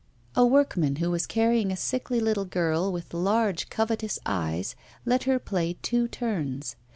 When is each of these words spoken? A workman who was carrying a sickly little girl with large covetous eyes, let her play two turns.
A 0.35 0.43
workman 0.43 0.95
who 0.95 1.11
was 1.11 1.27
carrying 1.27 1.71
a 1.71 1.77
sickly 1.77 2.19
little 2.19 2.43
girl 2.45 2.91
with 2.91 3.13
large 3.13 3.69
covetous 3.69 4.17
eyes, 4.25 4.75
let 5.05 5.25
her 5.25 5.37
play 5.37 5.77
two 5.83 6.07
turns. 6.07 6.75